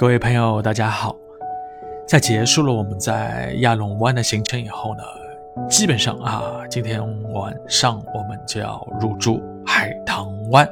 [0.00, 1.14] 各位朋友，大家好。
[2.08, 5.02] 在结束了我们在亚龙湾的行程以后呢，
[5.68, 7.02] 基本上啊，今天
[7.34, 10.66] 晚上我们就要入住海棠湾。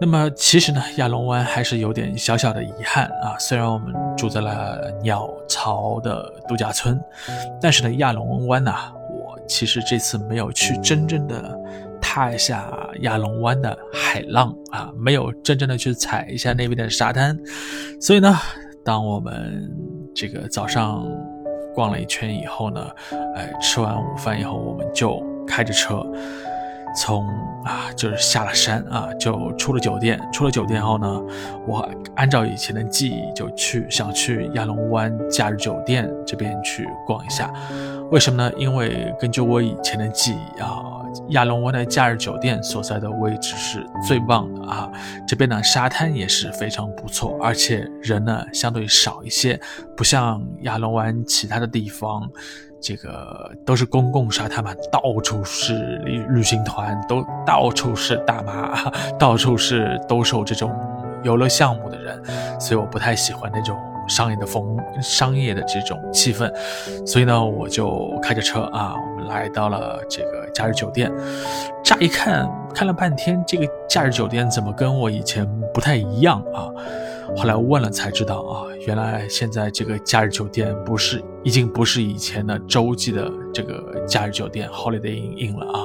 [0.00, 3.36] 那么其实呢，亚龙湾还是有点小小的遗憾啊。
[3.40, 6.96] 虽然我们住在了鸟巢的度假村，
[7.60, 8.72] 但是呢，亚龙湾呢，
[9.10, 11.58] 我其实这次没有去真正的
[12.00, 17.38] 踏一下亚龙湾的海浪啊，没有真正的去踩一下那边的沙滩。
[18.00, 18.34] 所以呢，
[18.84, 19.70] 当我们
[20.14, 21.04] 这个早上
[21.74, 22.86] 逛了一圈以后呢，
[23.34, 26.04] 哎，吃完午饭以后，我们就开着车。
[26.96, 27.28] 从
[27.64, 30.18] 啊，就是下了山啊，就出了酒店。
[30.32, 31.22] 出了酒店后呢，
[31.66, 37.52] 我按照以前的记忆，就去想去亚龙湾假日酒店这边去逛一下。
[38.10, 38.52] 为什么呢？
[38.56, 40.82] 因为根据我以前的记忆啊，
[41.30, 44.90] 亚龙湾的假日酒店所在的位置是最棒的啊。
[45.26, 49.60] 这边呢，沙滩也是非常不错，而且人呢相对少一些，
[49.94, 52.28] 不像亚龙湾其他的地方。
[52.80, 58.88] 这个都是公共沙滩嘛，到处是旅旅行团，都到处是大妈，
[59.18, 60.72] 到处是兜售这种
[61.24, 62.22] 游乐项目的人，
[62.60, 63.76] 所以我不太喜欢那种
[64.08, 66.52] 商业的风、商业的这种气氛，
[67.06, 71.12] 所以呢，我就开着车啊，我们来到了这个假日酒店。
[71.84, 76.68] 乍一看，看了半天，这个假日酒店怎么跟我以前不太一样啊？
[77.36, 85.84] 后来问了才知道啊，原来现在这个假日酒店不是已经不是以前的洲际的这个假日酒店 Holiday Inn 了啊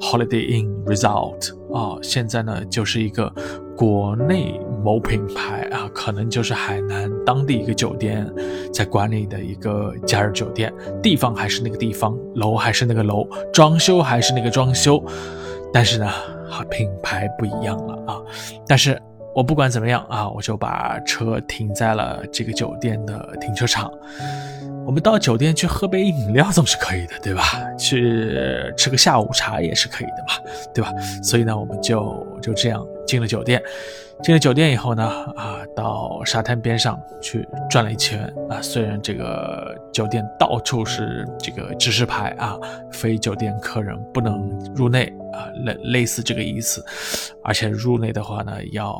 [0.00, 3.32] ，Holiday Inn Resort 啊，现在呢就是一个
[3.76, 8.26] 国内某品牌啊，可能就是海南当地一个酒店
[8.72, 15.02] 在管理的一个假日酒店，地方还是那个地方，楼还是那个楼，装修还是那个装修，
[15.72, 16.08] 但是呢，
[16.48, 18.20] 和品牌不一样了啊，
[18.66, 19.00] 但是。
[19.34, 23.92] 我不管怎么样啊，我就把车停在了这个酒店的停车场。
[24.86, 27.42] 我们到酒店去喝杯饮料总是可以的，对吧？
[27.78, 28.30] 去
[28.78, 30.90] 吃个下午茶也是可以的嘛，对吧？
[31.22, 33.60] 所以呢，我们就就这样进了酒店。
[34.22, 35.04] 进了酒店以后呢，
[35.36, 38.62] 啊，到沙滩边上去转了一圈啊。
[38.62, 42.56] 虽然这个酒店到处是这个指示牌啊，
[42.90, 46.82] 非酒店客人不能入内啊，类类似这个意思。
[47.44, 48.96] 而且入内的话呢，要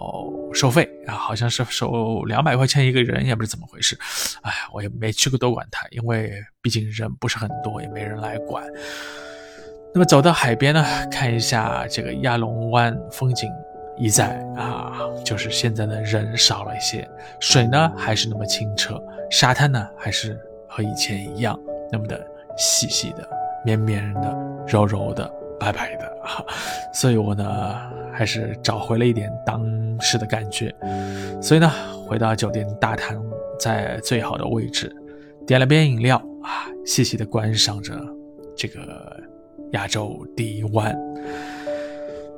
[0.53, 3.97] 收费啊，好像是收两百块钱一个人，也不知怎么回事。
[4.43, 6.31] 哎，我也没去过多管它，因为
[6.61, 8.63] 毕竟人不是很多，也没人来管。
[9.97, 13.51] 那么走到海边呢，看一下这个亚龙湾风景。
[13.97, 14.93] 一在啊，
[15.25, 17.09] 就是现在的人少了一些，
[17.41, 21.59] 水呢还是那么清澈，沙滩呢还是和以前一样
[21.91, 22.23] 那么的
[22.59, 23.27] 细细的、
[23.65, 24.37] 绵绵的、
[24.67, 25.27] 柔柔的、
[25.59, 26.45] 白白的啊，
[26.93, 27.75] 所以我呢
[28.13, 29.65] 还是找回了一点当
[29.99, 30.71] 时的感觉，
[31.41, 31.73] 所以呢
[32.07, 33.25] 回到酒店大堂，
[33.59, 34.95] 在最好的位置，
[35.47, 37.95] 点了杯饮料啊，细细的观赏着
[38.55, 39.19] 这个
[39.73, 40.97] 亚洲第一湾。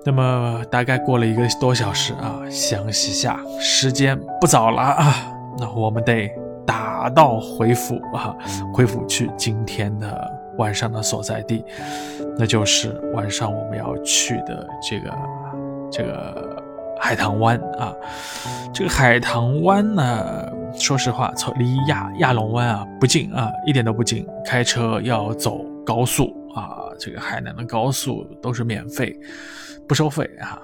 [0.05, 5.15] 那么大概过了一个多小时啊，想洗下，时间不早了啊，
[5.59, 6.31] 那我们得
[6.67, 8.35] 打道回府啊，
[8.73, 11.63] 回府去今天的晚上的所在地，
[12.39, 15.15] 那就是晚上我们要去的这个
[15.91, 16.63] 这个
[16.99, 17.93] 海棠湾啊。
[18.73, 29.19] 这个海棠湾呢，说实话，从离亚亚龙湾啊不近啊，一点都不近，开车要走高速啊，这个海南的高速都是免费。
[29.87, 30.61] 不收费啊，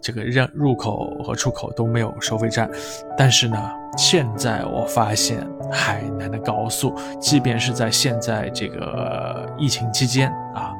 [0.00, 2.70] 这个入入口和出口都没有收费站。
[3.18, 3.58] 但是呢，
[3.98, 10.72] 现在我发现海南的高速，即便是在现在这个疫情期间啊，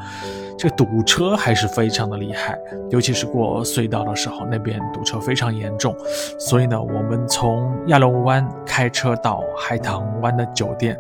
[0.57, 2.57] 这个堵车还是非常的厉害，
[2.91, 5.93] 尤其是过隧道的时候，那边堵车非常严重。
[6.39, 10.97] 所以呢，我们从亚龙湾开车到海棠湾的酒店，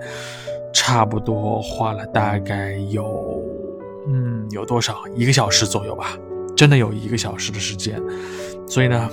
[0.73, 3.41] 差不多花了大概有，
[4.51, 5.03] 有多少？
[5.15, 6.19] 一个小时左右吧。
[6.57, 7.99] 真的有一个小时的时间，
[8.67, 9.09] 所以呢，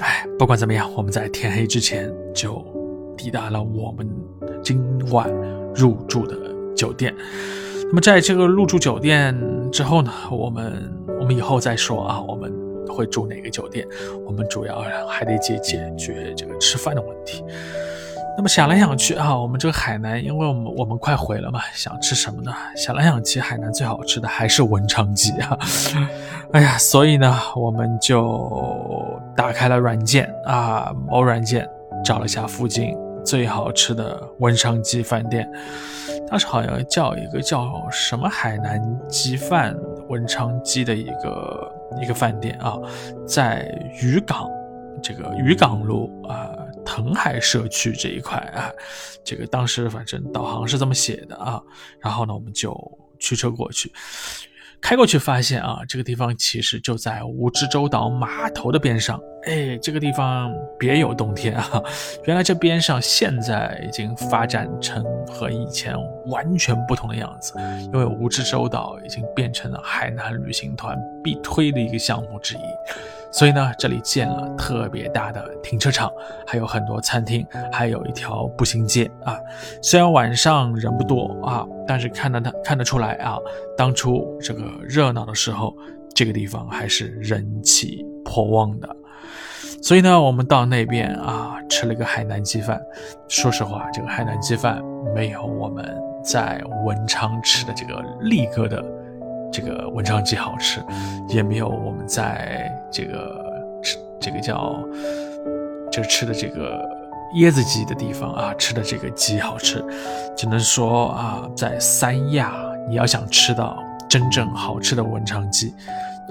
[0.00, 2.64] 哎，不管怎么样，我们在天黑之前就
[3.16, 4.08] 抵达了我们
[4.62, 4.80] 今
[5.10, 5.28] 晚
[5.74, 6.36] 入住的
[6.76, 7.12] 酒店。
[7.86, 9.36] 那么在这个入住酒店
[9.72, 12.52] 之后呢，我们我们以后再说啊，我们
[12.86, 13.84] 会住哪个酒店？
[14.24, 17.42] 我们主要还得解解决这个吃饭的问题。
[18.38, 22.52] 那么想来想去啊，我们这个海南，因为我们我们快回了嘛，想吃什么呢？
[22.76, 25.58] 想来想去，海南最好吃的还是文昌鸡啊！
[26.54, 31.68] 哎呀，所以呢，我们就打开了软件啊，某软件
[32.04, 35.50] 找了一下附近最好吃的文昌鸡饭店，
[36.30, 39.76] 当时好像叫一个叫什么海南鸡饭
[40.08, 42.78] 文昌鸡的一个一个饭店啊，
[43.26, 43.68] 在
[44.00, 44.48] 渔港
[45.02, 46.54] 这个渔港路啊。
[46.98, 48.72] 澄海社区这一块啊，
[49.24, 51.62] 这个当时反正导航是这么写的啊，
[52.00, 52.76] 然后呢，我们就
[53.20, 53.92] 驱车过去。
[54.80, 59.20] 开过去发现啊，这个地方其实就在蜈支洲岛码头的边上。
[59.44, 61.80] 哎，这个地方别有洞天啊！
[62.26, 65.94] 原来这边上现在已经发展成和以前
[66.26, 67.54] 完全不同的样子，
[67.84, 72.60] 因为蜈支洲岛已经变成了海南旅行团必推的一个项目之一。
[73.30, 76.10] 所以呢，这里建了特别大的停车场，
[76.46, 79.38] 还有很多餐厅，还有一条步行街啊。
[79.82, 83.36] 虽然晚上人不多啊，但是看得他看得出来啊，
[83.76, 85.74] 当初这个热闹的时候，
[86.14, 88.88] 这个地方还是人气颇旺的。
[89.82, 92.80] 所以呢，我们到那边啊，吃了一个海南鸡饭。
[93.28, 94.82] 说实话，这个海南鸡饭
[95.14, 95.86] 没有我们
[96.24, 98.82] 在文昌吃的这个力哥的。
[99.50, 100.78] 这个文昌鸡好吃，
[101.28, 103.44] 也没有我们在这个
[103.82, 104.82] 吃这个叫
[105.90, 106.82] 就吃的这个
[107.36, 109.84] 椰子鸡的地方啊吃的这个鸡好吃，
[110.36, 112.54] 只能说啊，在三亚
[112.88, 113.76] 你要想吃到
[114.08, 115.74] 真正好吃的文昌鸡，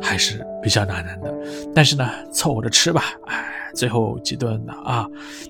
[0.02, 1.34] 还是比较难的。
[1.76, 3.46] 但是呢，凑合着吃吧，哎，
[3.76, 5.08] 最后几顿呢啊，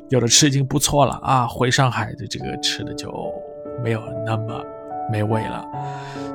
[0.09, 1.47] 有的吃已经不错了啊。
[1.47, 3.11] 回上海的这个吃的就
[3.83, 4.61] 没有那么。
[5.11, 5.65] 没味了，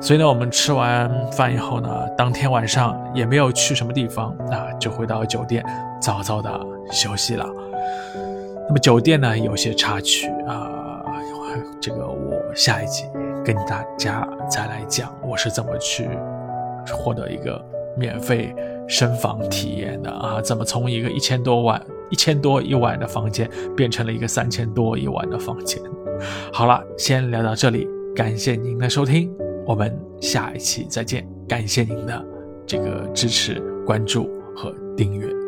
[0.01, 5.63] 所以呢，我们吃完饭以后呢，当天晚上也没有去什么地方啊，就回到酒店，
[6.01, 6.59] 早早的
[6.91, 7.45] 休息了。
[8.67, 10.69] 那么酒店呢，有些插曲啊，
[11.79, 13.05] 这个我下一集
[13.45, 16.09] 跟大家再来讲，我是怎么去
[16.91, 17.63] 获得一个
[17.95, 18.55] 免费
[18.87, 20.41] 深房体验的啊？
[20.41, 25.81] 怎么从一个一千多万、一千多一晚的房间变成了一个三千多一晚的房间？
[26.51, 27.87] 好了，先聊到这里。
[28.15, 29.33] 感谢您的收听，
[29.65, 31.27] 我们下一期再见。
[31.47, 32.25] 感谢您的
[32.65, 35.42] 这个支持、关注和订阅。